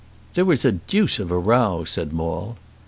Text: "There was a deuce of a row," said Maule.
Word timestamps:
"There 0.33 0.45
was 0.45 0.65
a 0.65 0.71
deuce 0.71 1.19
of 1.19 1.29
a 1.29 1.37
row," 1.37 1.83
said 1.83 2.11
Maule. 2.11 2.57